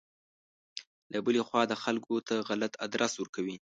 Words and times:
له 1.11 1.19
بلې 1.25 1.41
خوا 1.47 1.61
خلکو 1.83 2.15
ته 2.27 2.33
غلط 2.49 2.73
ادرس 2.85 3.13
ورکوي. 3.17 3.55